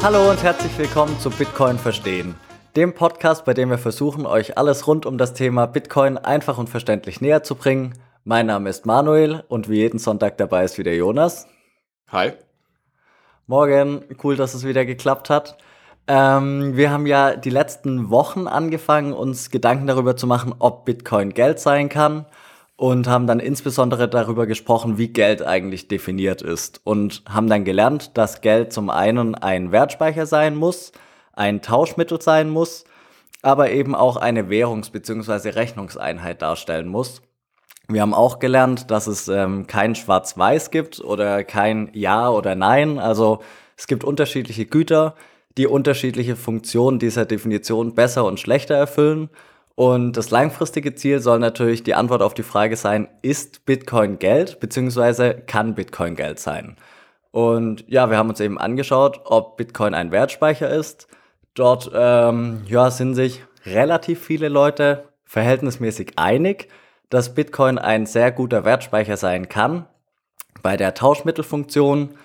[0.00, 2.36] Hallo und herzlich willkommen zu Bitcoin Verstehen,
[2.76, 6.68] dem Podcast, bei dem wir versuchen, euch alles rund um das Thema Bitcoin einfach und
[6.68, 7.94] verständlich näher zu bringen.
[8.22, 11.48] Mein Name ist Manuel und wie jeden Sonntag dabei ist wieder Jonas.
[12.12, 12.34] Hi.
[13.48, 15.58] Morgen, cool, dass es wieder geklappt hat.
[16.06, 21.34] Ähm, wir haben ja die letzten Wochen angefangen, uns Gedanken darüber zu machen, ob Bitcoin
[21.34, 22.24] Geld sein kann
[22.78, 28.16] und haben dann insbesondere darüber gesprochen, wie Geld eigentlich definiert ist und haben dann gelernt,
[28.16, 30.92] dass Geld zum einen ein Wertspeicher sein muss,
[31.32, 32.84] ein Tauschmittel sein muss,
[33.42, 35.50] aber eben auch eine Währungs- bzw.
[35.50, 37.20] Rechnungseinheit darstellen muss.
[37.88, 43.00] Wir haben auch gelernt, dass es ähm, kein Schwarz-Weiß gibt oder kein Ja oder Nein.
[43.00, 43.40] Also
[43.76, 45.16] es gibt unterschiedliche Güter,
[45.56, 49.30] die unterschiedliche Funktionen dieser Definition besser und schlechter erfüllen.
[49.78, 54.58] Und das langfristige Ziel soll natürlich die Antwort auf die Frage sein, ist Bitcoin Geld,
[54.58, 56.74] beziehungsweise kann Bitcoin Geld sein?
[57.30, 61.06] Und ja, wir haben uns eben angeschaut, ob Bitcoin ein Wertspeicher ist.
[61.54, 66.66] Dort ähm, ja, sind sich relativ viele Leute verhältnismäßig einig,
[67.08, 69.86] dass Bitcoin ein sehr guter Wertspeicher sein kann.
[70.60, 72.18] Bei der Tauschmittelfunktion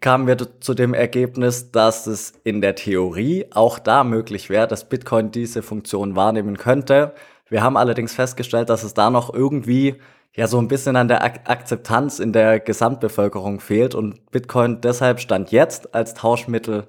[0.00, 4.88] kamen wir zu dem Ergebnis, dass es in der Theorie auch da möglich wäre, dass
[4.88, 7.14] Bitcoin diese Funktion wahrnehmen könnte.
[7.48, 9.96] Wir haben allerdings festgestellt, dass es da noch irgendwie
[10.34, 15.20] ja so ein bisschen an der Ak Akzeptanz in der Gesamtbevölkerung fehlt und Bitcoin deshalb
[15.20, 16.86] stand jetzt als Tauschmittel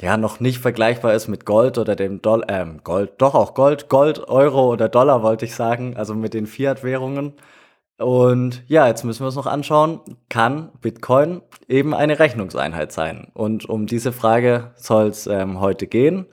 [0.00, 3.88] ja noch nicht vergleichbar ist mit Gold oder dem Dollar, ähm, Gold, doch auch Gold,
[3.88, 7.32] Gold, Euro oder Dollar wollte ich sagen, also mit den Fiat-Währungen.
[7.98, 13.28] Und ja, jetzt müssen wir uns noch anschauen, kann Bitcoin eben eine Rechnungseinheit sein?
[13.32, 16.26] Und um diese Frage soll es ähm, heute gehen.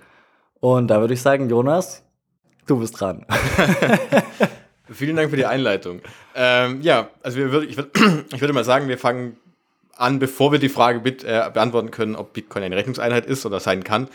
[0.60, 2.04] Und da würde ich sagen, Jonas,
[2.68, 3.26] du bist dran.
[4.90, 6.02] Vielen Dank für die Einleitung.
[6.36, 7.98] Ähm, ja, also wir, ich, würd,
[8.34, 9.38] ich würde mal sagen, wir fangen
[9.96, 13.62] an, bevor wir die Frage mit, äh, beantworten können, ob Bitcoin eine Rechnungseinheit ist oder
[13.62, 14.10] sein kann.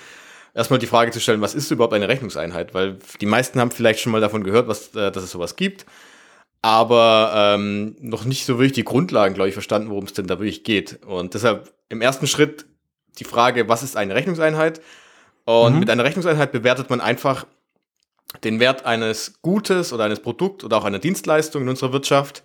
[0.54, 2.74] Erstmal die Frage zu stellen, was ist überhaupt eine Rechnungseinheit?
[2.74, 5.86] Weil die meisten haben vielleicht schon mal davon gehört, was, äh, dass es sowas gibt
[6.62, 10.38] aber ähm, noch nicht so wirklich die Grundlagen, glaube ich, verstanden, worum es denn da
[10.38, 11.04] wirklich geht.
[11.04, 12.66] Und deshalb im ersten Schritt
[13.18, 14.80] die Frage, was ist eine Rechnungseinheit?
[15.44, 15.80] Und mhm.
[15.80, 17.46] mit einer Rechnungseinheit bewertet man einfach
[18.44, 22.42] den Wert eines Gutes oder eines Produkts oder auch einer Dienstleistung in unserer Wirtschaft,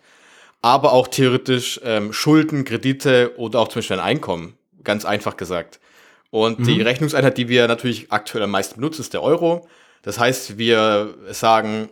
[0.62, 5.80] aber auch theoretisch ähm, Schulden, Kredite oder auch zum Beispiel ein Einkommen, ganz einfach gesagt.
[6.30, 6.63] Und mhm.
[6.63, 9.68] die Rechnungseinheit, die wir natürlich aktuell am meisten benutzen, ist der Euro.
[10.03, 11.90] Das heißt, wir sagen,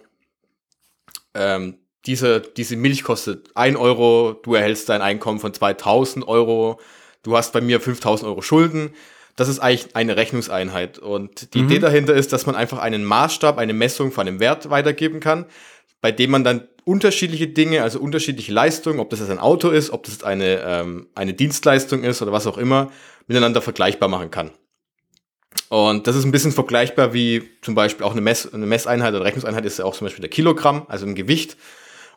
[1.34, 6.79] ähm, diese, diese Milch kostet ein Euro, du erhältst dein Einkommen von 2000 Euro,
[7.23, 8.91] du hast bei mir 5000 Euro Schulden.
[9.35, 11.00] Das ist eigentlich eine Rechnungseinheit.
[11.00, 11.66] Und die mhm.
[11.69, 15.45] Idee dahinter ist, dass man einfach einen Maßstab, eine Messung von einem Wert weitergeben kann,
[16.01, 19.91] bei dem man dann unterschiedliche Dinge, also unterschiedliche Leistungen, ob das jetzt ein Auto ist,
[19.91, 22.91] ob das jetzt eine, ähm, eine Dienstleistung ist oder was auch immer,
[23.28, 24.51] miteinander vergleichbar machen kann.
[25.69, 29.23] Und das ist ein bisschen vergleichbar wie zum Beispiel auch eine, Mess, eine Messeinheit oder
[29.23, 31.56] Rechnungseinheit ist ja auch zum Beispiel der Kilogramm, also ein Gewicht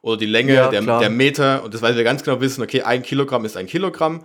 [0.04, 1.64] oder die Länge, ja, der, der, Meter.
[1.64, 4.24] Und das, weil wir ganz genau wissen, okay, ein Kilogramm ist ein Kilogramm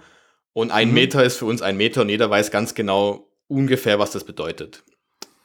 [0.51, 0.93] und ein mhm.
[0.93, 4.83] Meter ist für uns ein Meter und jeder weiß ganz genau ungefähr, was das bedeutet.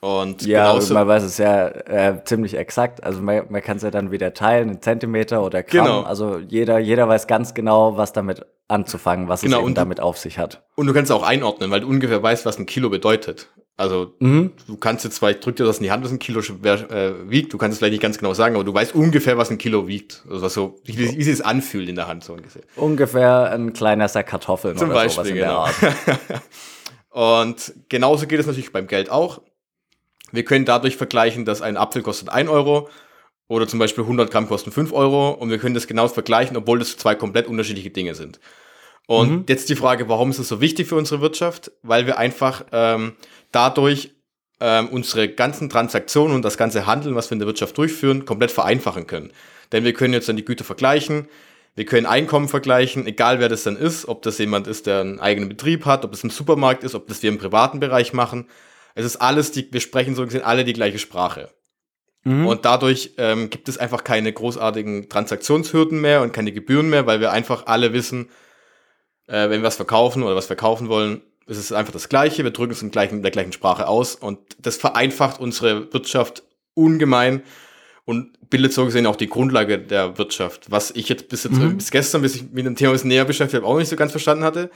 [0.01, 3.05] Und ja, genauso, man weiß es ja äh, ziemlich exakt.
[3.05, 5.87] Also man, man kann es ja dann wieder teilen in Zentimeter oder Gramm.
[5.87, 6.03] Genau.
[6.03, 10.19] Also jeder, jeder weiß ganz genau, was damit anzufangen, was genau, es eben damit auf
[10.19, 10.65] sich hat.
[10.75, 13.51] Und du kannst es auch einordnen, weil du ungefähr weißt, was ein Kilo bedeutet.
[13.77, 14.53] Also mhm.
[14.69, 17.29] du kannst jetzt zwar, ich drück dir das in die Hand, was ein Kilo äh,
[17.29, 19.59] wiegt, du kannst es vielleicht nicht ganz genau sagen, aber du weißt ungefähr, was ein
[19.59, 20.25] Kilo wiegt.
[20.31, 22.63] Also so, wie, wie sich es anfühlt in der Hand so ungefähr.
[22.77, 26.41] Ungefähr ein kleiner Sack Kartoffeln Zum oder Beispiel, sowas genau.
[27.45, 29.41] Und genauso geht es natürlich beim Geld auch.
[30.31, 32.89] Wir können dadurch vergleichen, dass ein Apfel kostet ein Euro
[33.49, 36.79] oder zum Beispiel 100 Gramm kosten fünf Euro und wir können das genauso vergleichen, obwohl
[36.79, 38.41] das zwei komplett unterschiedliche Dinge sind.
[39.07, 39.45] Und mhm.
[39.49, 41.71] jetzt die Frage, warum ist das so wichtig für unsere Wirtschaft?
[41.83, 43.13] Weil wir einfach ähm,
[43.55, 44.15] dadurch
[44.61, 48.51] ähm, unsere ganzen Transaktionen und das ganze Handeln, was wir in der Wirtschaft durchführen, komplett
[48.51, 49.33] vereinfachen können.
[49.73, 51.29] Denn wir können jetzt dann die Güter vergleichen,
[51.77, 55.19] wir können Einkommen vergleichen, egal wer das dann ist, ob das jemand ist, der einen
[55.19, 58.47] eigenen Betrieb hat, ob das ein Supermarkt ist, ob das wir im privaten Bereich machen.
[58.95, 61.51] Es ist alles, die, wir sprechen so gesehen alle die gleiche Sprache.
[62.23, 62.47] Mhm.
[62.47, 67.21] Und dadurch ähm, gibt es einfach keine großartigen Transaktionshürden mehr und keine Gebühren mehr, weil
[67.21, 68.31] wir einfach alle wissen,
[69.27, 72.45] äh, wenn wir was verkaufen oder was verkaufen wollen, ist es einfach das Gleiche.
[72.45, 76.43] Wir drücken es in, gleichen, in der gleichen Sprache aus und das vereinfacht unsere Wirtschaft
[76.75, 77.43] ungemein
[78.05, 80.71] und bildet so gesehen auch die Grundlage der Wirtschaft.
[80.71, 81.77] Was ich jetzt bis, jetzt, mhm.
[81.77, 83.97] bis gestern, bis ich mit dem Thema ein bisschen näher beschäftigt habe, auch nicht so
[83.97, 84.71] ganz verstanden hatte.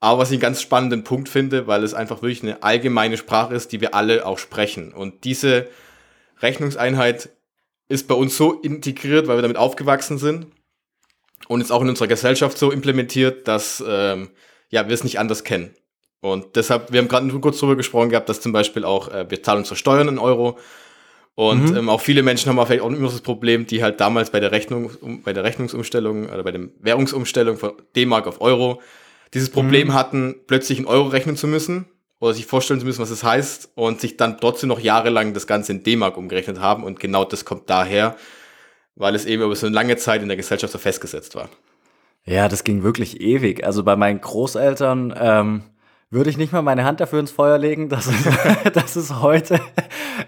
[0.00, 3.54] Aber was ich einen ganz spannenden Punkt finde, weil es einfach wirklich eine allgemeine Sprache
[3.54, 4.92] ist, die wir alle auch sprechen.
[4.92, 5.68] Und diese
[6.40, 7.30] Rechnungseinheit
[7.88, 10.46] ist bei uns so integriert, weil wir damit aufgewachsen sind
[11.48, 14.30] und ist auch in unserer Gesellschaft so implementiert, dass ähm,
[14.68, 15.74] ja, wir es nicht anders kennen.
[16.20, 19.42] Und deshalb, wir haben gerade kurz darüber gesprochen gehabt, dass zum Beispiel auch, äh, wir
[19.42, 20.58] zahlen unsere Steuern in Euro.
[21.34, 21.76] Und mhm.
[21.76, 24.40] ähm, auch viele Menschen haben auch vielleicht auch immer das Problem, die halt damals bei
[24.40, 28.82] der Rechnung, um, bei der Rechnungsumstellung oder bei der Währungsumstellung von D-Mark auf Euro
[29.34, 29.94] dieses Problem mhm.
[29.94, 31.86] hatten, plötzlich in Euro rechnen zu müssen
[32.18, 35.34] oder sich vorstellen zu müssen, was es das heißt und sich dann trotzdem noch jahrelang
[35.34, 36.82] das Ganze in D-Mark umgerechnet haben.
[36.82, 38.16] Und genau das kommt daher,
[38.96, 41.48] weil es eben über so eine lange Zeit in der Gesellschaft so festgesetzt war.
[42.24, 43.64] Ja, das ging wirklich ewig.
[43.64, 45.62] Also bei meinen Großeltern ähm,
[46.10, 48.10] würde ich nicht mal meine Hand dafür ins Feuer legen, dass,
[48.72, 49.60] dass es heute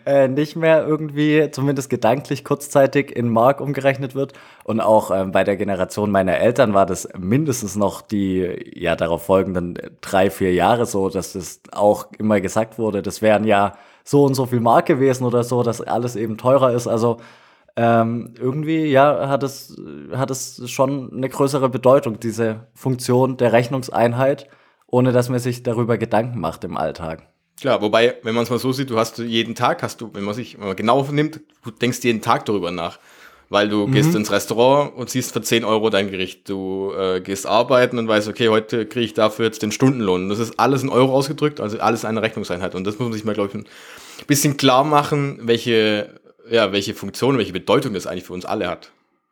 [0.04, 4.34] äh, nicht mehr irgendwie, zumindest gedanklich kurzzeitig, in Mark umgerechnet wird.
[4.64, 9.24] Und auch ähm, bei der Generation meiner Eltern war das mindestens noch die ja darauf
[9.24, 13.74] folgenden drei, vier Jahre so, dass das auch immer gesagt wurde, das wären ja
[14.04, 16.88] so und so viel Mark gewesen oder so, dass alles eben teurer ist.
[16.88, 17.18] Also
[17.76, 19.80] ähm, irgendwie, ja, hat es,
[20.12, 24.48] hat es schon eine größere Bedeutung, diese Funktion der Rechnungseinheit,
[24.90, 27.28] ohne dass man sich darüber Gedanken macht im Alltag.
[27.60, 30.24] Klar, wobei, wenn man es mal so sieht, du hast jeden Tag, hast du, wenn
[30.24, 32.98] man sich wenn man genau nimmt, du denkst jeden Tag darüber nach.
[33.52, 33.92] Weil du mhm.
[33.92, 36.48] gehst ins Restaurant und siehst für 10 Euro dein Gericht.
[36.48, 40.28] Du äh, gehst arbeiten und weißt, okay, heute kriege ich dafür jetzt den Stundenlohn.
[40.28, 42.76] Das ist alles in Euro ausgedrückt, also alles eine Rechnungseinheit.
[42.76, 43.66] Und das muss man sich mal, glaube ich, ein
[44.28, 46.20] bisschen klar machen, welche
[46.50, 48.90] ja, welche Funktion, welche Bedeutung das eigentlich für uns alle hat.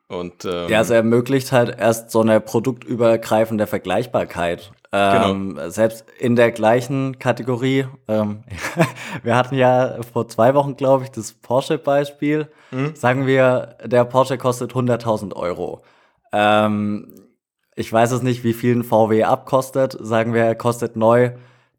[0.08, 4.72] Und, ähm, ja, es ermöglicht halt erst so eine produktübergreifende Vergleichbarkeit.
[4.90, 5.68] Ähm, genau.
[5.68, 7.86] Selbst in der gleichen Kategorie.
[8.08, 8.42] Ähm,
[9.22, 12.48] wir hatten ja vor zwei Wochen, glaube ich, das Porsche-Beispiel.
[12.70, 12.96] Mhm.
[12.96, 15.82] Sagen wir, der Porsche kostet 100.000 Euro.
[16.32, 17.12] Ähm,
[17.76, 19.96] ich weiß es nicht, wie viel ein VW abkostet.
[20.00, 21.32] Sagen wir, er kostet neu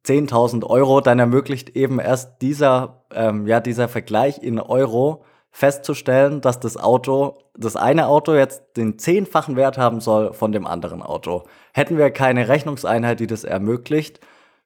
[0.05, 1.01] 10.000 Euro.
[1.01, 7.37] Dann ermöglicht eben erst dieser, ähm, ja, dieser Vergleich in Euro festzustellen, dass das Auto,
[7.57, 11.43] das eine Auto jetzt den zehnfachen Wert haben soll von dem anderen Auto.
[11.73, 14.19] Hätten wir keine Rechnungseinheit, die das ermöglicht,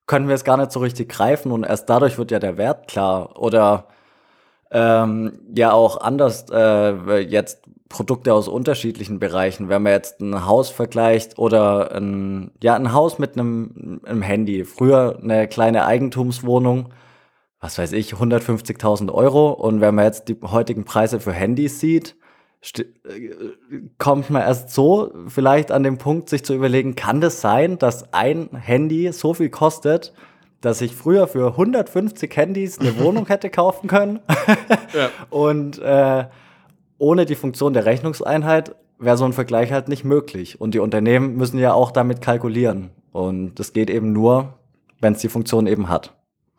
[0.06, 2.88] können wir es gar nicht so richtig greifen und erst dadurch wird ja der Wert
[2.88, 3.40] klar.
[3.40, 3.88] Oder
[4.72, 9.70] ähm, ja auch anders äh, jetzt Produkte aus unterschiedlichen Bereichen.
[9.70, 14.66] Wenn man jetzt ein Haus vergleicht oder ein, ja, ein Haus mit einem, einem Handy.
[14.66, 16.90] Früher eine kleine Eigentumswohnung
[17.64, 19.52] was weiß ich, 150.000 Euro.
[19.52, 22.18] Und wenn man jetzt die heutigen Preise für Handys sieht,
[22.78, 22.84] äh,
[23.98, 28.14] kommt man erst so vielleicht an den Punkt, sich zu überlegen, kann das sein, dass
[28.14, 30.12] ein Handy so viel kostet,
[30.60, 34.20] dass ich früher für 150 Handys eine Wohnung hätte kaufen können?
[34.94, 35.10] ja.
[35.30, 36.26] Und äh,
[36.98, 40.60] ohne die Funktion der Rechnungseinheit wäre so ein Vergleich halt nicht möglich.
[40.60, 42.90] Und die Unternehmen müssen ja auch damit kalkulieren.
[43.14, 44.56] Und das geht eben nur,
[45.00, 46.14] wenn es die Funktion eben hat.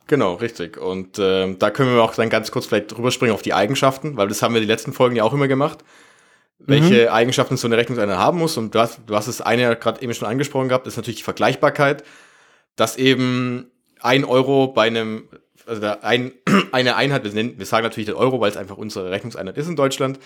[0.06, 0.76] Genau, richtig.
[0.76, 4.16] Und äh, da können wir auch dann ganz kurz vielleicht drüber springen auf die Eigenschaften,
[4.16, 5.78] weil das haben wir die letzten Folgen ja auch immer gemacht.
[6.58, 7.08] Welche mhm.
[7.08, 8.56] Eigenschaften so eine Rechnungseinheit haben muss.
[8.56, 11.18] Und du hast, du hast es eine ja gerade eben schon angesprochen gehabt, ist natürlich
[11.18, 12.04] die Vergleichbarkeit,
[12.76, 13.70] dass eben
[14.00, 15.28] ein Euro bei einem,
[15.66, 16.32] also ein,
[16.72, 19.68] eine Einheit, wir, nennen, wir sagen natürlich den Euro, weil es einfach unsere Rechnungseinheit ist
[19.68, 20.18] in Deutschland,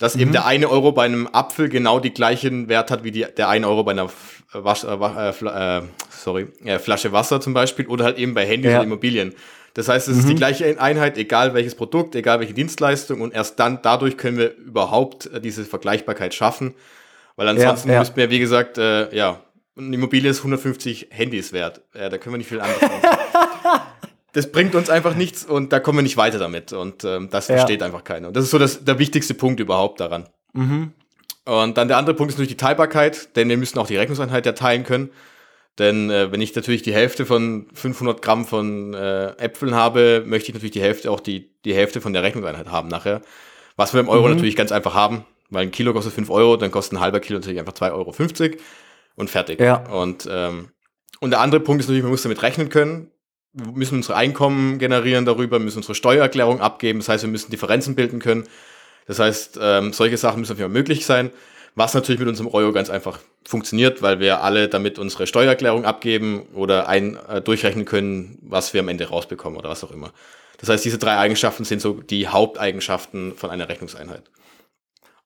[0.00, 0.22] dass mhm.
[0.22, 3.48] eben der eine Euro bei einem Apfel genau die gleichen Wert hat wie die, der
[3.48, 4.10] eine Euro bei einer
[4.52, 8.72] Wasch, äh, äh, äh, sorry, äh, Flasche Wasser zum Beispiel oder halt eben bei Handys
[8.72, 8.80] ja.
[8.80, 9.34] und Immobilien.
[9.74, 10.20] Das heißt, es mhm.
[10.20, 10.38] ist die mhm.
[10.38, 15.26] gleiche Einheit, egal welches Produkt, egal welche Dienstleistung und erst dann dadurch können wir überhaupt
[15.26, 16.74] äh, diese Vergleichbarkeit schaffen,
[17.36, 18.00] weil ansonsten ja, ja.
[18.00, 19.42] müssten wir, wie gesagt, äh, ja,
[19.76, 21.82] eine Immobilie ist 150 Handys wert.
[21.92, 23.00] Da können wir nicht viel anderes machen.
[24.32, 26.72] das bringt uns einfach nichts und da kommen wir nicht weiter damit.
[26.72, 27.56] Und ähm, das ja.
[27.56, 28.28] versteht einfach keiner.
[28.28, 30.28] Und das ist so das, der wichtigste Punkt überhaupt daran.
[30.52, 30.92] Mhm.
[31.44, 34.46] Und dann der andere Punkt ist natürlich die Teilbarkeit, denn wir müssen auch die Rechnungseinheit
[34.46, 35.10] ja teilen können.
[35.78, 40.48] Denn äh, wenn ich natürlich die Hälfte von 500 Gramm von äh, Äpfeln habe, möchte
[40.48, 43.22] ich natürlich die Hälfte auch die, die Hälfte von der Rechnungseinheit haben nachher.
[43.76, 44.34] Was wir im Euro mhm.
[44.34, 47.38] natürlich ganz einfach haben, weil ein Kilo kostet 5 Euro, dann kostet ein halber Kilo
[47.38, 48.58] natürlich einfach 2,50 Euro
[49.16, 49.60] und fertig.
[49.60, 49.88] Ja.
[49.88, 50.68] Und, ähm,
[51.20, 53.10] und der andere Punkt ist natürlich, man muss damit rechnen können
[53.52, 57.94] wir müssen unsere Einkommen generieren darüber, müssen unsere Steuererklärung abgeben, das heißt, wir müssen Differenzen
[57.94, 58.44] bilden können.
[59.06, 61.30] Das heißt, ähm, solche Sachen müssen auf jeden Fall möglich sein,
[61.74, 66.42] was natürlich mit unserem Euro ganz einfach funktioniert, weil wir alle damit unsere Steuererklärung abgeben
[66.54, 70.12] oder ein, äh, durchrechnen können, was wir am Ende rausbekommen oder was auch immer.
[70.58, 74.22] Das heißt, diese drei Eigenschaften sind so die Haupteigenschaften von einer Rechnungseinheit.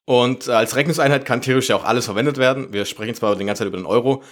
[0.04, 2.72] Und äh, als Rechnungseinheit kann theoretisch auch alles verwendet werden.
[2.72, 4.22] Wir sprechen zwar die ganze Zeit über den Euro,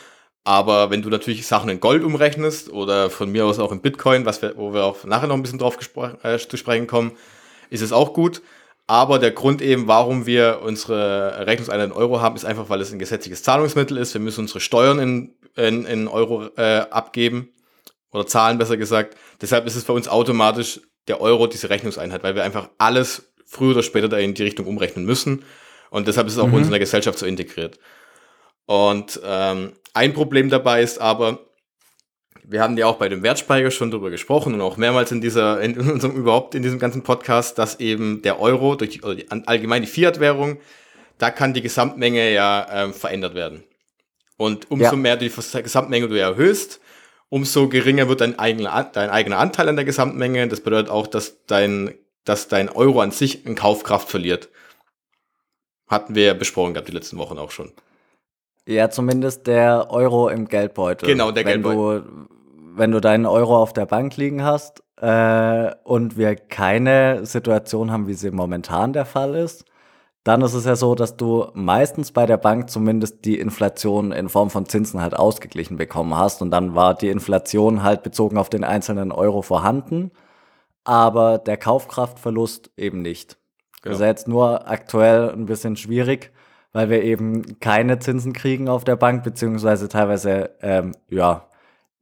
[0.44, 4.26] aber wenn du natürlich Sachen in Gold umrechnest oder von mir aus auch in Bitcoin,
[4.26, 5.78] was wir, wo wir auch nachher noch ein bisschen drauf
[6.22, 7.12] äh, zu sprechen kommen,
[7.70, 8.42] ist es auch gut.
[8.88, 12.92] Aber der Grund eben, warum wir unsere Rechnungseinheit in Euro haben, ist einfach, weil es
[12.92, 14.12] ein gesetzliches Zahlungsmittel ist.
[14.14, 17.50] Wir müssen unsere Steuern in, in, in Euro äh, abgeben
[18.10, 19.16] oder zahlen, besser gesagt.
[19.40, 23.70] Deshalb ist es für uns automatisch der Euro diese Rechnungseinheit, weil wir einfach alles früher
[23.70, 25.44] oder später da in die Richtung umrechnen müssen.
[25.90, 26.54] Und deshalb ist es auch mhm.
[26.54, 27.78] in unserer Gesellschaft so integriert.
[28.66, 31.40] Und ähm, ein Problem dabei ist aber,
[32.44, 35.60] wir haben ja auch bei dem Wertspeicher schon drüber gesprochen und auch mehrmals in dieser,
[35.60, 39.82] in unserem, überhaupt in diesem ganzen Podcast, dass eben der Euro durch die, die, allgemein
[39.82, 40.58] die Fiat-Währung,
[41.18, 43.64] da kann die Gesamtmenge ja ähm, verändert werden.
[44.36, 44.96] Und umso ja.
[44.96, 46.80] mehr die Gesamtmenge du erhöhst,
[47.28, 50.48] umso geringer wird dein eigener, dein eigener Anteil an der Gesamtmenge.
[50.48, 54.48] Das bedeutet auch, dass dein, dass dein Euro an sich in Kaufkraft verliert.
[55.86, 57.72] Hatten wir ja besprochen gehabt die letzten Wochen auch schon.
[58.66, 61.08] Ja, zumindest der Euro im Geldbeutel.
[61.08, 62.02] Genau, der wenn Geldbeutel.
[62.02, 62.26] Du,
[62.74, 68.06] wenn du deinen Euro auf der Bank liegen hast äh, und wir keine Situation haben,
[68.06, 69.64] wie sie momentan der Fall ist,
[70.24, 74.28] dann ist es ja so, dass du meistens bei der Bank zumindest die Inflation in
[74.28, 78.48] Form von Zinsen halt ausgeglichen bekommen hast und dann war die Inflation halt bezogen auf
[78.48, 80.12] den einzelnen Euro vorhanden,
[80.84, 83.36] aber der Kaufkraftverlust eben nicht.
[83.82, 83.92] Genau.
[83.92, 86.30] Das ist ja jetzt nur aktuell ein bisschen schwierig,
[86.72, 91.46] weil wir eben keine Zinsen kriegen auf der Bank, beziehungsweise teilweise, ähm, ja,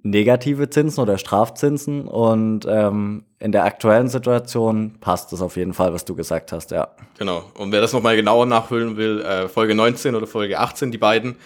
[0.03, 2.07] negative Zinsen oder Strafzinsen.
[2.07, 6.71] Und ähm, in der aktuellen Situation passt das auf jeden Fall, was du gesagt hast,
[6.71, 6.89] ja.
[7.19, 7.45] Genau.
[7.59, 11.37] Und wer das nochmal genauer nachhüllen will, äh, Folge 19 oder Folge 18, die beiden.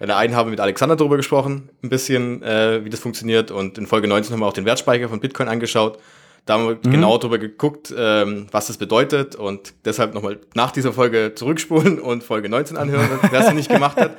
[0.00, 3.52] In der einen haben wir mit Alexander darüber gesprochen, ein bisschen, äh, wie das funktioniert.
[3.52, 5.98] Und in Folge 19 haben wir auch den Wertspeicher von Bitcoin angeschaut.
[6.44, 6.90] Da haben wir mhm.
[6.90, 12.24] genau darüber geguckt, ähm, was das bedeutet und deshalb nochmal nach dieser Folge zurückspulen und
[12.24, 14.16] Folge 19 anhören, wer es nicht gemacht hat.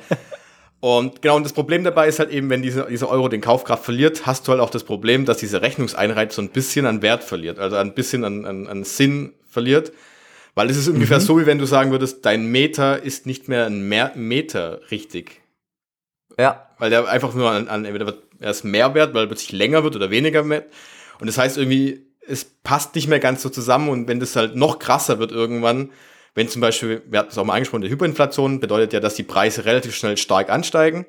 [0.80, 3.84] Und genau, und das Problem dabei ist halt eben, wenn diese, dieser Euro den Kaufkraft
[3.84, 7.24] verliert, hast du halt auch das Problem, dass diese Rechnungseinheit so ein bisschen an Wert
[7.24, 9.92] verliert, also ein bisschen an, an, an Sinn verliert.
[10.54, 11.22] Weil es ist ungefähr mhm.
[11.22, 15.40] so, wie wenn du sagen würdest, dein Meter ist nicht mehr ein mehr Meter richtig.
[16.38, 16.68] Ja.
[16.78, 19.52] Weil der einfach nur an, an entweder wird er ist mehr wert, weil er plötzlich
[19.52, 20.70] länger wird oder weniger wert.
[21.18, 24.56] Und das heißt irgendwie, es passt nicht mehr ganz so zusammen und wenn das halt
[24.56, 25.90] noch krasser wird irgendwann,
[26.34, 29.22] wenn zum Beispiel, wir hatten es auch mal angesprochen, die Hyperinflation bedeutet ja, dass die
[29.22, 31.06] Preise relativ schnell stark ansteigen,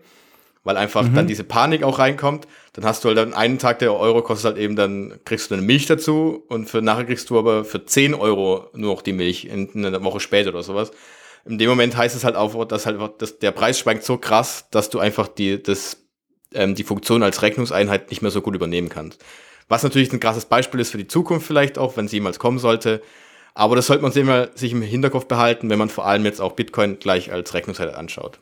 [0.63, 1.15] weil einfach mhm.
[1.15, 2.47] dann diese Panik auch reinkommt.
[2.73, 5.55] Dann hast du halt dann einen Tag, der Euro kostet halt eben, dann kriegst du
[5.55, 9.13] eine Milch dazu und für nachher kriegst du aber für 10 Euro nur noch die
[9.13, 10.91] Milch in, in einer Woche später oder sowas.
[11.45, 14.65] In dem Moment heißt es halt auch, dass halt dass der Preis schwankt so krass,
[14.71, 15.97] dass du einfach die, das,
[16.53, 19.23] ähm, die Funktion als Rechnungseinheit nicht mehr so gut übernehmen kannst.
[19.67, 22.59] Was natürlich ein krasses Beispiel ist für die Zukunft vielleicht auch, wenn sie jemals kommen
[22.59, 23.01] sollte,
[23.53, 26.41] aber das sollte man sich immer sich im Hinterkopf behalten, wenn man vor allem jetzt
[26.41, 28.39] auch Bitcoin gleich als Rechnungsseite anschaut.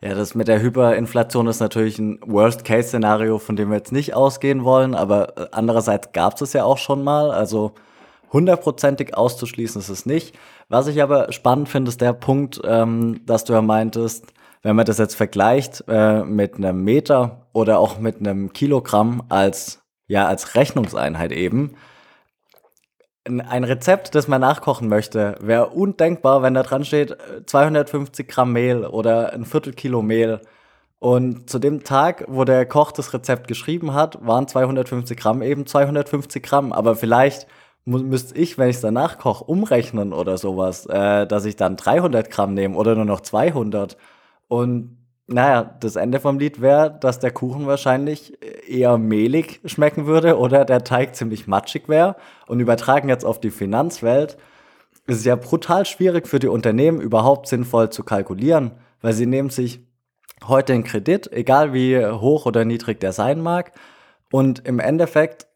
[0.00, 4.64] Ja, das mit der Hyperinflation ist natürlich ein Worst-Case-Szenario, von dem wir jetzt nicht ausgehen
[4.64, 7.72] wollen, aber äh, andererseits gab es ja auch schon mal, also
[8.32, 10.38] hundertprozentig auszuschließen ist es nicht.
[10.68, 14.26] Was ich aber spannend finde, ist der Punkt, ähm, dass du ja meintest,
[14.62, 19.80] wenn man das jetzt vergleicht äh, mit einem Meter oder auch mit einem Kilogramm als,
[20.08, 21.76] ja, als Rechnungseinheit eben,
[23.28, 28.52] ein Rezept, das man nachkochen möchte, wäre undenkbar, wenn da dran steht 250 äh, Gramm
[28.52, 30.40] Mehl oder ein Viertel Kilo Mehl.
[30.98, 35.66] Und zu dem Tag, wo der Koch das Rezept geschrieben hat, waren 250 Gramm eben
[35.66, 36.72] 250 Gramm.
[36.72, 37.46] Aber vielleicht
[37.84, 42.30] müsste ich, wenn ich es danach koche, umrechnen oder sowas, äh, dass ich dann 300
[42.30, 43.96] Gramm nehme oder nur noch 200.
[44.48, 44.97] Und
[45.30, 50.64] naja, das Ende vom Lied wäre, dass der Kuchen wahrscheinlich eher mehlig schmecken würde oder
[50.64, 52.16] der Teig ziemlich matschig wäre.
[52.46, 54.38] Und übertragen jetzt auf die Finanzwelt,
[55.06, 59.50] ist es ja brutal schwierig für die Unternehmen überhaupt sinnvoll zu kalkulieren, weil sie nehmen
[59.50, 59.86] sich
[60.46, 63.72] heute einen Kredit, egal wie hoch oder niedrig der sein mag.
[64.32, 65.46] Und im Endeffekt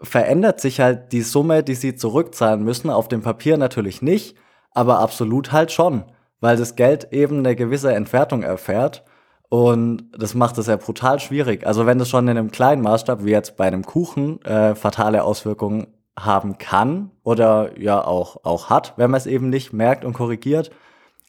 [0.00, 4.36] verändert sich halt die Summe, die sie zurückzahlen müssen, auf dem Papier natürlich nicht,
[4.72, 6.04] aber absolut halt schon
[6.40, 9.04] weil das Geld eben eine gewisse Entwertung erfährt.
[9.48, 11.66] Und das macht es ja brutal schwierig.
[11.66, 15.22] Also wenn das schon in einem kleinen Maßstab, wie jetzt bei einem Kuchen, äh, fatale
[15.22, 15.86] Auswirkungen
[16.18, 20.70] haben kann oder ja auch, auch hat, wenn man es eben nicht merkt und korrigiert,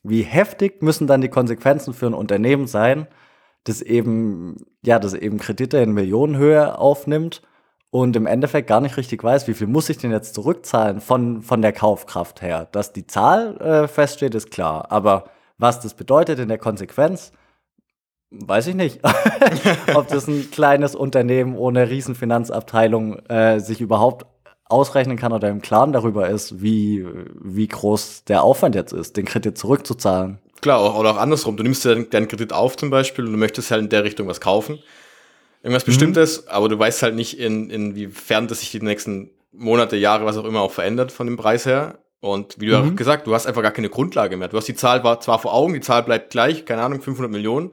[0.04, 3.08] wie heftig müssen dann die Konsequenzen für ein Unternehmen sein,
[3.66, 7.42] das eben, ja, das eben Kredite in Millionenhöhe aufnimmt
[8.02, 11.42] und im Endeffekt gar nicht richtig weiß, wie viel muss ich denn jetzt zurückzahlen von,
[11.42, 12.68] von der Kaufkraft her.
[12.72, 14.92] Dass die Zahl äh, feststeht, ist klar.
[14.92, 15.26] Aber
[15.58, 17.32] was das bedeutet in der Konsequenz,
[18.30, 19.00] weiß ich nicht.
[19.96, 24.28] Ob das ein kleines Unternehmen ohne Riesenfinanzabteilung äh, sich überhaupt
[24.66, 27.04] ausrechnen kann oder im Klaren darüber ist, wie,
[27.42, 30.38] wie groß der Aufwand jetzt ist, den Kredit zurückzuzahlen.
[30.62, 31.58] Klar, oder auch andersrum.
[31.58, 34.40] Du nimmst deinen Kredit auf zum Beispiel und du möchtest halt in der Richtung was
[34.40, 34.78] kaufen
[35.68, 35.92] irgendwas mhm.
[35.92, 40.38] Bestimmtes, aber du weißt halt nicht, in, inwiefern das sich die nächsten Monate, Jahre, was
[40.38, 42.00] auch immer auch verändert von dem Preis her.
[42.20, 42.92] Und wie du mhm.
[42.92, 44.48] auch gesagt, du hast einfach gar keine Grundlage mehr.
[44.48, 47.32] Du hast die Zahl war zwar vor Augen, die Zahl bleibt gleich, keine Ahnung, 500
[47.32, 47.72] Millionen.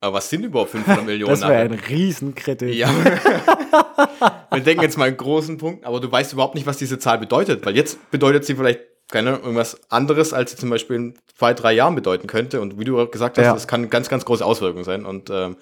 [0.00, 1.30] Aber was sind überhaupt 500 Millionen?
[1.30, 2.74] Das wäre ein Riesenkredit.
[2.74, 2.90] Ja.
[4.50, 7.18] Wir denken jetzt mal einen großen Punkt, aber du weißt überhaupt nicht, was diese Zahl
[7.18, 8.80] bedeutet, weil jetzt bedeutet sie vielleicht
[9.10, 12.60] keine irgendwas anderes, als sie zum Beispiel in zwei, drei Jahren bedeuten könnte.
[12.60, 13.54] Und wie du gesagt hast, ja.
[13.54, 15.06] das kann ganz, ganz große Auswirkungen sein.
[15.06, 15.56] Und ähm,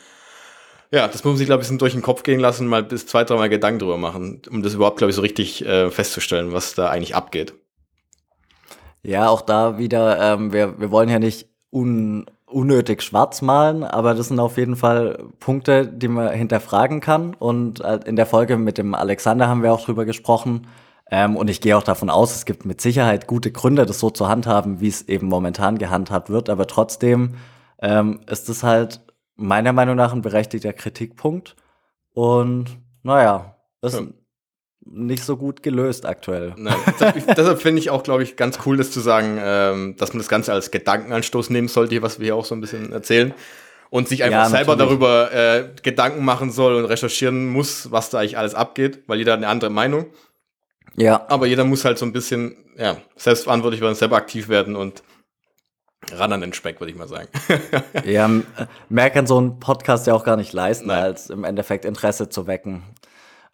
[0.96, 3.22] Ja, das muss man sich, glaube ich, durch den Kopf gehen lassen, mal bis zwei,
[3.22, 6.88] dreimal Gedanken drüber machen, um das überhaupt, glaube ich, so richtig äh, festzustellen, was da
[6.88, 7.52] eigentlich abgeht.
[9.02, 14.14] Ja, auch da wieder, ähm, wir, wir wollen ja nicht un, unnötig schwarz malen, aber
[14.14, 17.34] das sind auf jeden Fall Punkte, die man hinterfragen kann.
[17.34, 20.66] Und äh, in der Folge mit dem Alexander haben wir auch drüber gesprochen.
[21.10, 24.08] Ähm, und ich gehe auch davon aus, es gibt mit Sicherheit gute Gründe, das so
[24.08, 26.48] zu handhaben, wie es eben momentan gehandhabt wird.
[26.48, 27.34] Aber trotzdem
[27.82, 29.02] ähm, ist es halt
[29.36, 31.56] meiner Meinung nach ein berechtigter Kritikpunkt.
[32.12, 34.06] Und naja, ist ja.
[34.84, 36.54] nicht so gut gelöst aktuell.
[36.56, 36.76] Nein,
[37.36, 40.28] deshalb, finde ich auch, glaube ich, ganz cool, das zu sagen, ähm, dass man das
[40.28, 43.34] Ganze als Gedankenanstoß nehmen sollte, was wir hier auch so ein bisschen erzählen.
[43.88, 48.18] Und sich einfach ja, selber darüber äh, Gedanken machen soll und recherchieren muss, was da
[48.18, 50.06] eigentlich alles abgeht, weil jeder hat eine andere Meinung.
[50.96, 51.24] Ja.
[51.28, 55.04] Aber jeder muss halt so ein bisschen, ja, selbstverantwortlich werden, selber aktiv werden und
[56.12, 57.28] ran an den Speck, würde ich mal sagen.
[58.04, 58.28] ja,
[58.88, 61.02] mehr kann so ein Podcast ja auch gar nicht leisten, Nein.
[61.02, 62.82] als im Endeffekt Interesse zu wecken.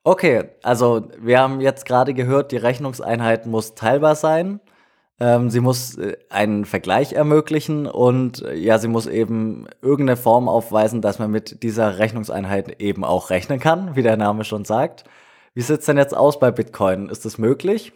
[0.05, 4.61] Okay, also wir haben jetzt gerade gehört, die Rechnungseinheit muss teilbar sein.
[5.21, 10.49] Ähm, sie muss äh, einen Vergleich ermöglichen und äh, ja, sie muss eben irgendeine Form
[10.49, 15.05] aufweisen, dass man mit dieser Rechnungseinheit eben auch rechnen kann, wie der Name schon sagt.
[15.55, 17.09] Wie sieht es denn jetzt aus bei Bitcoin?
[17.09, 17.93] Ist das möglich?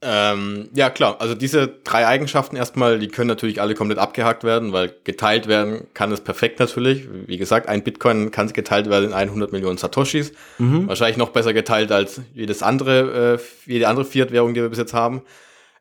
[0.00, 1.16] Ähm, ja, klar.
[1.18, 5.88] Also diese drei Eigenschaften erstmal, die können natürlich alle komplett abgehakt werden, weil geteilt werden
[5.92, 7.08] kann es perfekt natürlich.
[7.26, 10.32] Wie gesagt, ein Bitcoin kann geteilt werden in 100 Millionen Satoshis.
[10.58, 10.86] Mhm.
[10.86, 14.94] Wahrscheinlich noch besser geteilt als jedes andere, äh, jede andere Fiat-Währung, die wir bis jetzt
[14.94, 15.22] haben.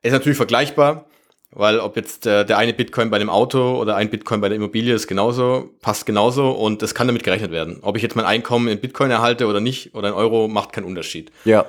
[0.01, 1.05] Ist natürlich vergleichbar,
[1.51, 4.55] weil ob jetzt äh, der eine Bitcoin bei dem Auto oder ein Bitcoin bei der
[4.55, 7.79] Immobilie ist genauso, passt genauso und das kann damit gerechnet werden.
[7.83, 10.85] Ob ich jetzt mein Einkommen in Bitcoin erhalte oder nicht oder in Euro, macht keinen
[10.85, 11.31] Unterschied.
[11.45, 11.67] Ja.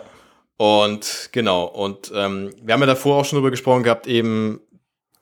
[0.59, 4.61] Und genau, und ähm, wir haben ja davor auch schon drüber gesprochen gehabt, eben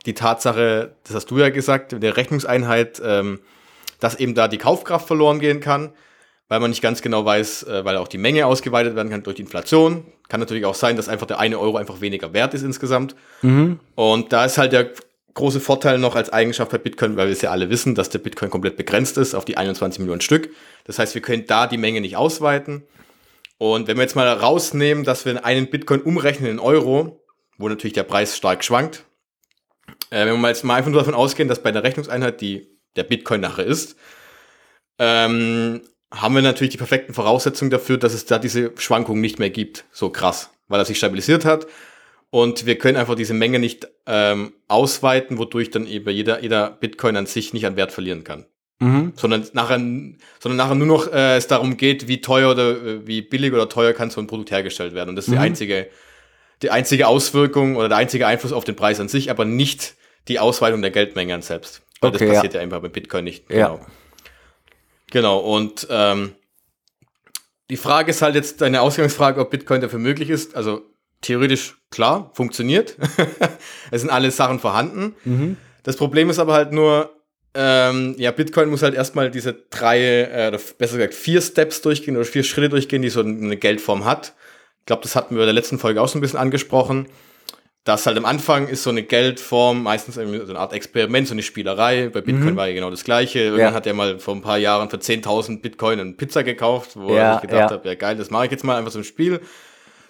[0.07, 3.41] die Tatsache, das hast du ja gesagt, der Rechnungseinheit, ähm,
[4.01, 5.93] dass eben da die Kaufkraft verloren gehen kann,
[6.49, 9.37] weil man nicht ganz genau weiß, äh, weil auch die Menge ausgeweitet werden kann durch
[9.37, 10.07] die Inflation.
[10.29, 13.15] Kann natürlich auch sein, dass einfach der eine Euro einfach weniger wert ist insgesamt.
[13.43, 13.79] Mhm.
[13.95, 14.91] Und da ist halt der
[15.35, 18.21] große Vorteil noch als Eigenschaft bei Bitcoin, weil wir es ja alle wissen, dass der
[18.21, 20.49] Bitcoin komplett begrenzt ist auf die 21 Millionen Stück.
[20.85, 22.85] Das heißt, wir können da die Menge nicht ausweiten.
[23.59, 27.25] Und wenn wir jetzt mal rausnehmen, dass wir einen Bitcoin umrechnen in Euro,
[27.59, 29.05] wo natürlich der Preis stark schwankt,
[30.11, 33.05] äh, wenn wir jetzt mal einfach nur davon ausgehen, dass bei der Rechnungseinheit die der
[33.05, 33.97] Bitcoin nachher ist,
[34.99, 39.51] ähm, haben wir natürlich die perfekten Voraussetzungen dafür, dass es da diese Schwankungen nicht mehr
[39.51, 41.67] gibt, so krass, weil er sich stabilisiert hat.
[42.31, 47.17] Und wir können einfach diese Menge nicht ähm, ausweiten, wodurch dann eben jeder, jeder Bitcoin
[47.17, 48.47] an sich nicht an Wert verlieren kann.
[48.79, 49.15] Mhm.
[49.17, 53.23] Sondern, nachher, sondern nachher nur noch äh, es darum geht, wie teuer oder äh, wie
[53.23, 55.11] billig oder teuer kann so ein Produkt hergestellt werden.
[55.11, 55.37] Und das ist mhm.
[55.37, 55.89] die einzige,
[56.63, 59.95] die einzige Auswirkung oder der einzige Einfluss auf den Preis an sich, aber nicht
[60.29, 61.83] die Ausweitung der Geldmenge an selbst.
[62.01, 62.61] Weil okay, das passiert ja.
[62.61, 63.49] ja einfach bei Bitcoin nicht.
[63.49, 63.77] Genau.
[63.77, 63.87] Ja.
[65.11, 65.39] Genau.
[65.39, 66.35] Und ähm,
[67.71, 70.55] die Frage ist halt jetzt deine Ausgangsfrage, ob Bitcoin dafür möglich ist.
[70.55, 70.83] Also
[71.23, 72.97] theoretisch klar, funktioniert.
[73.91, 75.15] es sind alle Sachen vorhanden.
[75.25, 75.57] Mhm.
[75.83, 77.16] Das Problem ist aber halt nur,
[77.57, 82.17] ähm, ja, Bitcoin muss halt erstmal diese drei, äh, oder besser gesagt vier Steps durchgehen
[82.17, 84.35] oder vier Schritte durchgehen, die so eine Geldform hat.
[84.81, 87.09] Ich glaube, das hatten wir in der letzten Folge auch so ein bisschen angesprochen.
[87.85, 91.43] Das halt am Anfang ist so eine Geldform, meistens so eine Art Experiment, so eine
[91.43, 92.09] Spielerei.
[92.09, 92.57] Bei Bitcoin mhm.
[92.57, 93.39] war ja genau das Gleiche.
[93.39, 93.73] Irgendwann ja.
[93.75, 97.23] hat er mal vor ein paar Jahren für 10.000 Bitcoin eine Pizza gekauft, wo ja,
[97.23, 97.77] er sich gedacht ja.
[97.77, 99.41] hat, ja geil, das mache ich jetzt mal einfach so ein Spiel.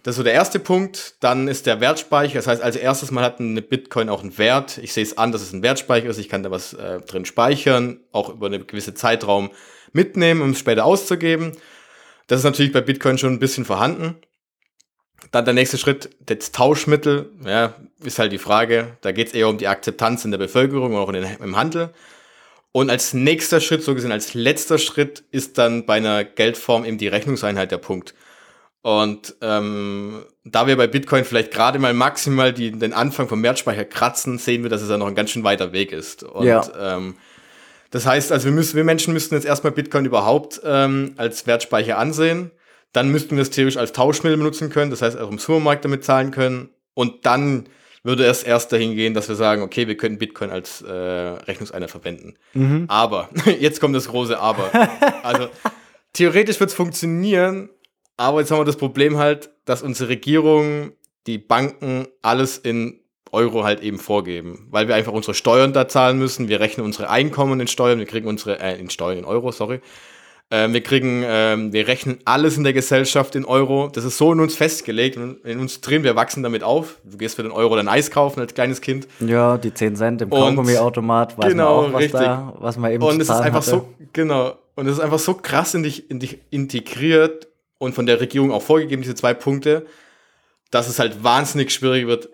[0.07, 1.16] Das ist so der erste Punkt.
[1.19, 2.35] Dann ist der Wertspeicher.
[2.35, 4.79] Das heißt, als erstes mal hat eine Bitcoin auch einen Wert.
[4.79, 6.19] Ich sehe es an, dass es ein Wertspeicher ist.
[6.19, 9.51] Ich kann da was äh, drin speichern, auch über einen gewissen Zeitraum
[9.92, 11.57] mitnehmen, um es später auszugeben.
[12.29, 14.14] Das ist natürlich bei Bitcoin schon ein bisschen vorhanden.
[15.33, 18.97] Dann der nächste Schritt, das Tauschmittel, ja, ist halt die Frage.
[19.01, 21.92] Da geht es eher um die Akzeptanz in der Bevölkerung und auch den, im Handel.
[22.71, 26.97] Und als nächster Schritt, so gesehen als letzter Schritt, ist dann bei einer Geldform eben
[26.97, 28.14] die Rechnungseinheit der Punkt.
[28.87, 33.85] Und ähm, da wir bei Bitcoin vielleicht gerade mal maximal die, den Anfang vom Wertspeicher
[33.85, 36.22] kratzen, sehen wir, dass es ja noch ein ganz schön weiter Weg ist.
[36.22, 36.62] Und ja.
[36.79, 37.16] ähm,
[37.90, 41.99] das heißt, also wir, müssen, wir Menschen müssten jetzt erstmal Bitcoin überhaupt ähm, als Wertspeicher
[41.99, 42.53] ansehen.
[42.92, 46.05] Dann müssten wir es theoretisch als Tauschmittel benutzen können, das heißt auch im Supermarkt damit
[46.05, 46.68] zahlen können.
[46.94, 47.68] Und dann
[48.05, 51.90] würde es erst dahin gehen, dass wir sagen, okay, wir können Bitcoin als äh, Rechnungseinheit
[51.90, 52.35] verwenden.
[52.55, 52.85] Mhm.
[52.87, 54.70] Aber, jetzt kommt das große Aber.
[55.25, 55.49] also
[56.12, 57.68] theoretisch wird es funktionieren,
[58.17, 60.93] aber jetzt haben wir das Problem halt, dass unsere Regierung,
[61.27, 63.01] die Banken alles in
[63.33, 66.49] Euro halt eben vorgeben, weil wir einfach unsere Steuern da zahlen müssen.
[66.49, 69.81] Wir rechnen unsere Einkommen in Steuern, wir kriegen unsere äh, in Steuern in Euro, sorry.
[70.49, 73.91] Äh, wir kriegen, äh, wir rechnen alles in der Gesellschaft in Euro.
[73.93, 76.05] Das ist so in uns festgelegt, in uns drin.
[76.05, 77.01] Wir wachsen damit auf.
[77.05, 79.09] Du gehst für den Euro dein Eis kaufen als kleines Kind.
[79.19, 82.21] Ja, die 10 Cent im Kaugummiautomat, weiß genau, man auch, was richtig.
[82.21, 83.71] da, was man eben Und es ist einfach hatte.
[83.71, 84.57] so, genau.
[84.77, 88.53] Und es ist einfach so krass in dich, in dich integriert und von der Regierung
[88.53, 89.87] auch vorgegeben, diese zwei Punkte,
[90.71, 92.29] dass es halt wahnsinnig schwierig wird,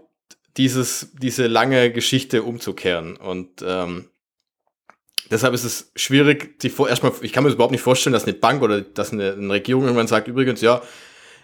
[0.57, 3.17] dieses, diese lange Geschichte umzukehren.
[3.17, 4.09] Und ähm,
[5.31, 8.25] deshalb ist es schwierig, sich vor, erstmal, ich kann mir das überhaupt nicht vorstellen, dass
[8.25, 10.83] eine Bank oder dass eine, eine Regierung irgendwann sagt, übrigens, ja,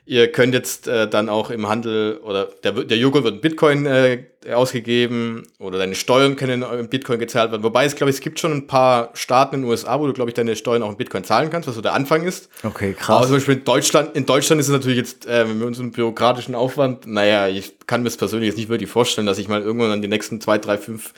[0.09, 3.85] ihr könnt jetzt äh, dann auch im Handel oder der, der Joghurt wird in Bitcoin
[3.85, 7.63] äh, ausgegeben oder deine Steuern können in Bitcoin gezahlt werden.
[7.63, 10.15] Wobei es, glaube ich, es gibt schon ein paar Staaten in den USA, wo du,
[10.15, 12.49] glaube ich, deine Steuern auch in Bitcoin zahlen kannst, was so der Anfang ist.
[12.63, 13.17] Okay, krass.
[13.17, 16.55] Aber zum Beispiel in Deutschland, in Deutschland ist es natürlich jetzt, äh, mit unserem bürokratischen
[16.55, 19.91] Aufwand, naja, ich kann mir das persönlich jetzt nicht wirklich vorstellen, dass ich mal irgendwann
[19.91, 21.13] an die nächsten zwei, drei, fünf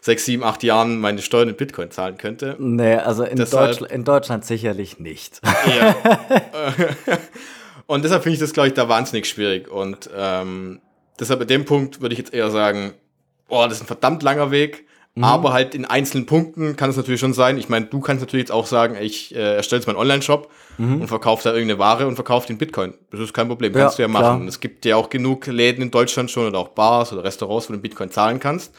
[0.00, 2.56] sechs, sieben, acht Jahren meine Steuern in Bitcoin zahlen könnte.
[2.58, 5.40] Nee, also in, Deshalb, Deutsch, in Deutschland sicherlich nicht.
[5.66, 5.96] Ja.
[7.86, 9.70] Und deshalb finde ich das, glaube ich, da wahnsinnig schwierig.
[9.70, 10.80] Und ähm,
[11.18, 12.94] deshalb bei dem Punkt würde ich jetzt eher sagen,
[13.48, 14.86] boah, das ist ein verdammt langer Weg.
[15.14, 15.24] Mhm.
[15.24, 17.58] Aber halt in einzelnen Punkten kann es natürlich schon sein.
[17.58, 21.02] Ich meine, du kannst natürlich jetzt auch sagen, ich äh, erstelle jetzt meinen Online-Shop mhm.
[21.02, 22.94] und verkaufe da irgendeine Ware und verkaufe den Bitcoin.
[23.10, 24.38] Das ist kein Problem, kannst ja, du ja machen.
[24.38, 24.48] Klar.
[24.48, 27.74] Es gibt ja auch genug Läden in Deutschland schon oder auch Bars oder Restaurants, wo
[27.74, 28.74] du Bitcoin zahlen kannst.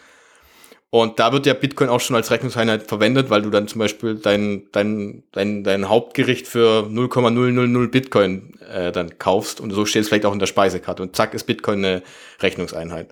[0.94, 4.14] Und da wird ja Bitcoin auch schon als Rechnungseinheit verwendet, weil du dann zum Beispiel
[4.14, 9.60] dein, dein, dein, dein Hauptgericht für 0,000 Bitcoin äh, dann kaufst.
[9.60, 11.02] Und so steht es vielleicht auch in der Speisekarte.
[11.02, 12.04] Und zack ist Bitcoin eine
[12.42, 13.10] Rechnungseinheit.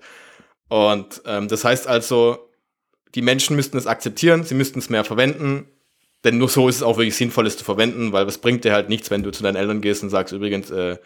[0.68, 2.48] Und ähm, das heißt also,
[3.16, 5.66] die Menschen müssten es akzeptieren, sie müssten es mehr verwenden,
[6.22, 8.74] denn nur so ist es auch wirklich sinnvoll, es zu verwenden, weil was bringt dir
[8.74, 10.98] halt nichts, wenn du zu deinen Eltern gehst und sagst, übrigens, äh,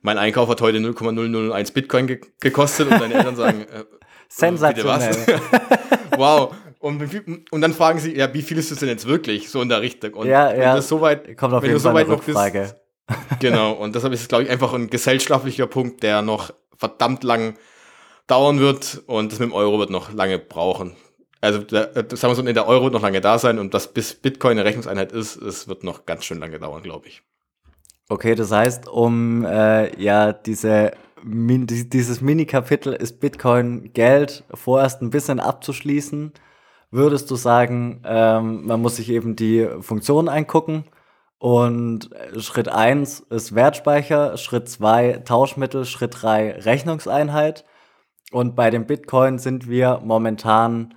[0.00, 2.90] mein Einkauf hat heute 0,001 Bitcoin ge gekostet.
[2.90, 3.84] Und deine Eltern sagen, äh,
[4.28, 5.40] Sensationell.
[6.16, 6.54] wow.
[6.80, 7.02] Und,
[7.50, 9.80] und, dann fragen sie, ja, wie viel ist das denn jetzt wirklich, so in der
[9.80, 10.14] Richtung?
[10.14, 10.76] Und ja, ja.
[10.76, 12.38] Das so weit, Kommt auf wenn jeden du so weit noch bist.
[13.40, 17.56] Genau, und deshalb ist es, glaube ich, einfach ein gesellschaftlicher Punkt, der noch verdammt lang
[18.26, 20.94] dauern wird und das mit dem Euro wird noch lange brauchen.
[21.40, 24.14] Also, der, sagen wir so, der Euro wird noch lange da sein und das bis
[24.14, 27.22] Bitcoin eine Rechnungseinheit ist, es wird noch ganz schön lange dauern, glaube ich.
[28.10, 30.92] Okay, das heißt, um äh, ja diese
[31.24, 36.32] Min dieses Mini-Kapitel ist Bitcoin Geld vorerst ein bisschen abzuschließen,
[36.90, 40.84] würdest du sagen, ähm, man muss sich eben die Funktionen eingucken
[41.38, 47.64] und Schritt eins ist Wertspeicher, Schritt zwei Tauschmittel, Schritt drei Rechnungseinheit.
[48.32, 50.94] Und bei dem Bitcoin sind wir momentan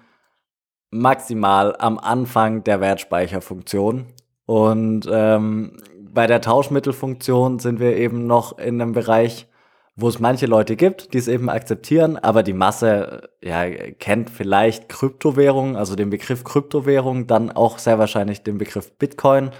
[0.89, 4.07] maximal am Anfang der Wertspeicherfunktion.
[4.45, 5.77] Und ähm,
[6.11, 9.47] bei der Tauschmittelfunktion sind wir eben noch in einem Bereich,
[9.95, 14.89] wo es manche Leute gibt, die es eben akzeptieren, aber die Masse ja, kennt vielleicht
[14.89, 19.51] Kryptowährung, also den Begriff Kryptowährung, dann auch sehr wahrscheinlich den Begriff Bitcoin,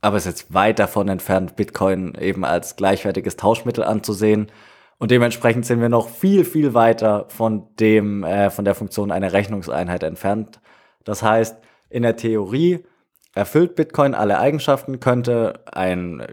[0.00, 4.50] aber ist jetzt weit davon entfernt, Bitcoin eben als gleichwertiges Tauschmittel anzusehen.
[4.98, 9.32] Und dementsprechend sind wir noch viel, viel weiter von dem, äh, von der Funktion einer
[9.32, 10.60] Rechnungseinheit entfernt.
[11.04, 11.56] Das heißt,
[11.90, 12.84] in der Theorie
[13.34, 16.24] erfüllt Bitcoin alle Eigenschaften, könnte ein,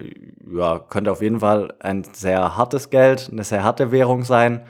[0.53, 4.65] ja, könnte auf jeden Fall ein sehr hartes Geld, eine sehr harte Währung sein.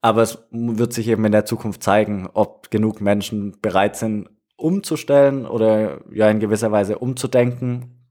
[0.00, 5.46] Aber es wird sich eben in der Zukunft zeigen, ob genug Menschen bereit sind, umzustellen
[5.46, 8.08] oder ja in gewisser Weise umzudenken.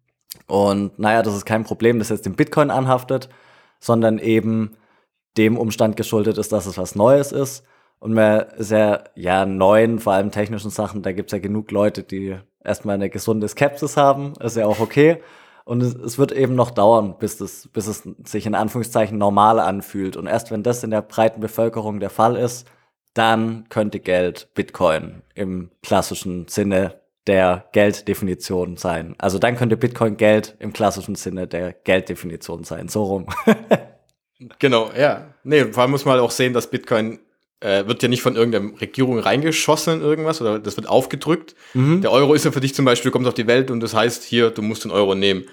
[0.47, 3.29] Und naja, das ist kein Problem, das jetzt dem Bitcoin anhaftet,
[3.79, 4.77] sondern eben
[5.37, 7.65] dem Umstand geschuldet ist, dass es was Neues ist.
[7.99, 12.03] Und mehr sehr, ja, neuen, vor allem technischen Sachen, da gibt es ja genug Leute,
[12.03, 15.21] die erstmal eine gesunde Skepsis haben, ist ja auch okay.
[15.65, 19.59] Und es, es, wird eben noch dauern, bis, das, bis es sich in Anführungszeichen normal
[19.59, 20.15] anfühlt.
[20.15, 22.67] Und erst wenn das in der breiten Bevölkerung der Fall ist,
[23.15, 29.15] dann könnte Geld Bitcoin im klassischen Sinne der Gelddefinition sein.
[29.17, 32.87] Also dann könnte Bitcoin Geld im klassischen Sinne der Gelddefinition sein.
[32.87, 33.25] So rum.
[34.59, 35.33] genau, ja.
[35.43, 37.19] Nee, vor allem muss man halt auch sehen, dass Bitcoin
[37.59, 41.55] äh, wird ja nicht von irgendeiner Regierung reingeschossen in irgendwas oder das wird aufgedrückt.
[41.73, 42.01] Mhm.
[42.01, 43.93] Der Euro ist ja für dich zum Beispiel, du kommst auf die Welt und das
[43.93, 45.45] heißt hier, du musst den Euro nehmen.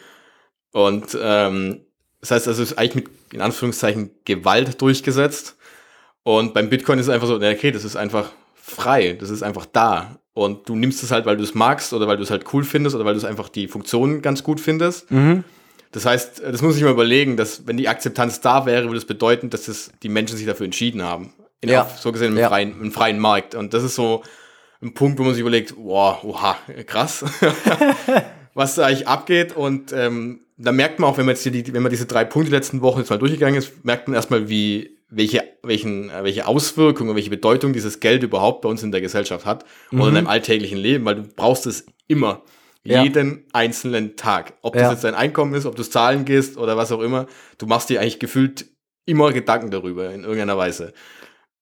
[0.73, 1.81] Und ähm,
[2.21, 5.57] das heißt, also es ist eigentlich mit, in Anführungszeichen, Gewalt durchgesetzt.
[6.23, 9.67] Und beim Bitcoin ist es einfach so, okay, das ist einfach frei, das ist einfach
[9.67, 10.19] da.
[10.35, 12.65] Und du nimmst es halt, weil du es magst oder weil du es halt cool
[12.65, 15.11] findest oder weil du es einfach die Funktionen ganz gut findest.
[15.11, 15.45] Mhm.
[15.91, 19.05] Das heißt, das muss ich mir überlegen, dass wenn die Akzeptanz da wäre, würde das
[19.05, 21.83] bedeuten, dass es die Menschen sich dafür entschieden haben in ja.
[21.83, 22.48] auf, so gesehen im, ja.
[22.48, 23.55] freien, im freien Markt.
[23.55, 24.22] Und das ist so
[24.83, 27.25] ein Punkt, wo man sich überlegt, wow, oha, krass,
[28.55, 29.57] was da eigentlich abgeht.
[29.57, 32.25] Und ähm, da merkt man auch, wenn man jetzt hier die, wenn man diese drei
[32.25, 37.14] Punkte letzten Wochen jetzt mal durchgegangen ist, merkt man erstmal, wie, welche, welchen, welche Auswirkungen,
[37.14, 40.01] welche Bedeutung dieses Geld überhaupt bei uns in der Gesellschaft hat mhm.
[40.01, 42.42] oder in deinem alltäglichen Leben, weil du brauchst es immer.
[42.85, 43.05] Ja.
[43.05, 44.55] Jeden einzelnen Tag.
[44.62, 47.27] Ob das jetzt dein Einkommen ist, ob du zahlen gehst oder was auch immer,
[47.59, 48.66] du machst dir eigentlich gefühlt
[49.07, 50.92] immer Gedanken darüber in irgendeiner Weise.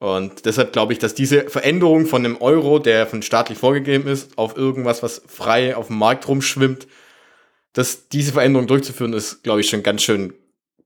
[0.01, 4.39] Und deshalb glaube ich, dass diese Veränderung von einem Euro, der von staatlich vorgegeben ist,
[4.39, 6.89] auf irgendwas, was frei auf dem Markt rumschwimmt,
[7.75, 10.33] dass diese Veränderung durchzuführen, ist, glaube ich, schon ganz schön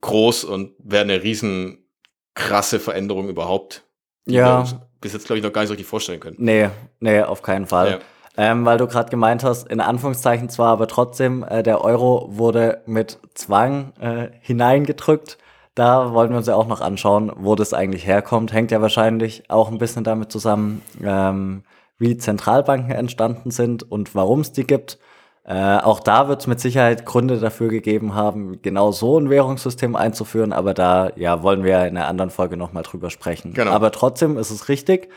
[0.00, 1.86] groß und wäre eine riesen
[2.34, 3.84] krasse Veränderung überhaupt.
[4.26, 4.46] Die Ja.
[4.46, 6.36] wir uns bis jetzt, glaube ich, noch gar nicht so richtig vorstellen können.
[6.40, 7.90] Nee, nee, auf keinen Fall.
[7.90, 7.98] Ja.
[8.36, 12.82] Ähm, weil du gerade gemeint hast, in Anführungszeichen zwar, aber trotzdem, äh, der Euro wurde
[12.86, 15.38] mit Zwang äh, hineingedrückt.
[15.74, 18.52] Da wollten wir uns ja auch noch anschauen, wo das eigentlich herkommt.
[18.52, 21.64] Hängt ja wahrscheinlich auch ein bisschen damit zusammen, ähm,
[21.98, 24.98] wie Zentralbanken entstanden sind und warum es die gibt.
[25.46, 29.94] Äh, auch da wird es mit Sicherheit Gründe dafür gegeben haben, genau so ein Währungssystem
[29.94, 33.52] einzuführen, aber da ja, wollen wir ja in einer anderen Folge nochmal drüber sprechen.
[33.52, 33.72] Genau.
[33.72, 35.10] Aber trotzdem ist es richtig.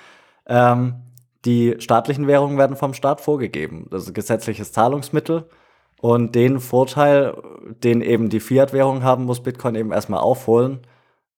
[0.47, 0.95] Ähm,
[1.45, 3.87] die staatlichen Währungen werden vom Staat vorgegeben.
[3.89, 5.47] Das ist ein gesetzliches Zahlungsmittel.
[5.99, 7.35] Und den Vorteil,
[7.83, 10.81] den eben die Fiat-Währung haben, muss Bitcoin eben erstmal aufholen.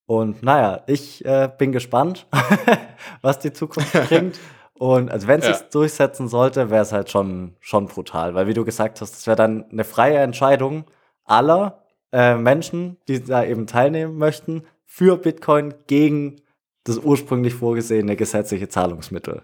[0.06, 2.28] Und naja, ich äh, bin gespannt,
[3.22, 4.40] was die Zukunft bringt.
[4.74, 5.54] Und also wenn es Ja.
[5.54, 8.34] sich durchsetzen sollte, wäre es halt schon, schon brutal.
[8.34, 10.86] Weil wie du gesagt hast, es wäre dann eine freie Entscheidung
[11.26, 16.38] aller äh, Menschen, die da eben teilnehmen möchten, für Bitcoin gegen
[16.86, 19.44] das ursprünglich vorgesehene gesetzliche Zahlungsmittel.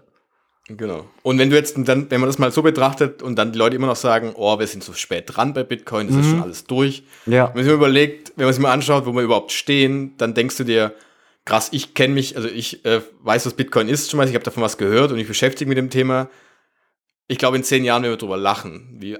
[0.68, 1.06] Genau.
[1.22, 3.76] Und wenn du jetzt dann, wenn man das mal so betrachtet und dann die Leute
[3.76, 6.64] immer noch sagen, oh, wir sind so spät dran bei Bitcoin, das ist schon alles
[6.64, 7.04] durch.
[7.26, 7.48] Ja.
[7.48, 10.34] Wenn man sich mal überlegt, wenn man sich mal anschaut, wo wir überhaupt stehen, dann
[10.34, 10.92] denkst du dir,
[11.44, 14.42] krass, ich kenne mich, also ich äh, weiß, was Bitcoin ist schon mal, ich habe
[14.44, 16.28] davon was gehört und ich beschäftige mich mit dem Thema.
[17.28, 19.16] Ich glaube, in zehn Jahren werden wir drüber lachen, wie,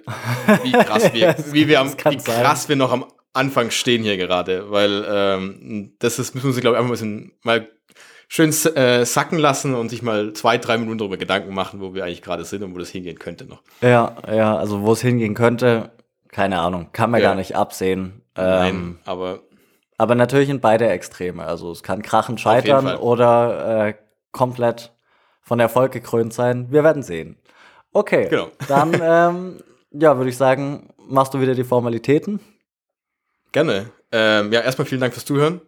[0.64, 2.42] wie krass wir, Das- wie wir am, wie sein.
[2.42, 6.60] krass wir noch am Anfang stehen hier gerade, weil ähm, das ist, müssen wir uns,
[6.60, 7.68] glaube ich, einfach ein bisschen mal
[8.28, 12.04] schön äh, sacken lassen und sich mal zwei, drei Minuten darüber Gedanken machen, wo wir
[12.04, 13.62] eigentlich gerade sind und wo das hingehen könnte noch.
[13.80, 15.90] Ja, ja, also wo es hingehen könnte,
[16.28, 17.28] keine Ahnung, kann man Ja.
[17.28, 18.22] gar nicht absehen.
[18.36, 19.40] Nein, Ähm, aber
[19.98, 21.42] aber natürlich in beide Extreme.
[21.44, 23.94] Also es kann krachen scheitern oder äh,
[24.30, 24.92] komplett
[25.40, 26.66] von Erfolg gekrönt sein.
[26.70, 27.36] Wir werden sehen.
[27.92, 28.50] Okay, Genau.
[28.68, 29.56] dann ähm,
[29.92, 32.40] ja, würde ich sagen, machst du wieder die Formalitäten.
[33.52, 33.86] Gerne.
[34.12, 35.62] Ähm, ja, erstmal vielen Dank fürs Zuhören.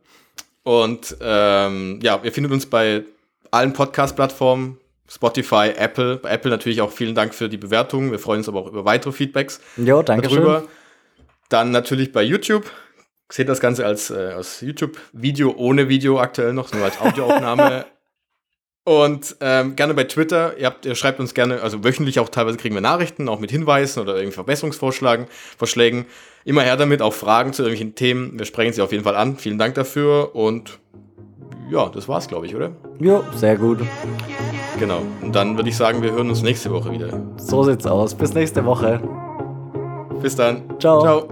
[0.63, 3.05] Und ähm, ja, ihr findet uns bei
[3.51, 4.79] allen Podcast-Plattformen,
[5.11, 6.17] Spotify, Apple.
[6.17, 8.11] Bei Apple natürlich auch vielen Dank für die Bewertungen.
[8.11, 10.61] Wir freuen uns aber auch über weitere Feedbacks Jo, danke darüber.
[10.61, 10.69] schön.
[11.49, 12.71] Dann natürlich bei YouTube.
[13.31, 17.85] Seht das Ganze als, äh, als YouTube-Video ohne Video aktuell noch, nur als Audioaufnahme.
[18.89, 20.57] Und ähm, gerne bei Twitter.
[20.57, 23.51] Ihr, habt, ihr schreibt uns gerne, also wöchentlich auch teilweise kriegen wir Nachrichten, auch mit
[23.51, 25.27] Hinweisen oder irgendwie Verbesserungsvorschlägen.
[25.59, 26.07] Vorschlägen.
[26.47, 28.39] Immer her damit, auch Fragen zu irgendwelchen Themen.
[28.39, 29.37] Wir sprechen sie auf jeden Fall an.
[29.37, 30.79] Vielen Dank dafür und
[31.71, 32.71] ja, das war's, glaube ich, oder?
[32.99, 33.81] Jo, sehr gut.
[34.79, 35.03] Genau.
[35.21, 37.23] Und dann würde ich sagen, wir hören uns nächste Woche wieder.
[37.37, 38.15] So sieht's aus.
[38.15, 39.03] Bis nächste Woche.
[40.23, 40.63] Bis dann.
[40.81, 41.03] Ciao.
[41.03, 41.29] Ciao.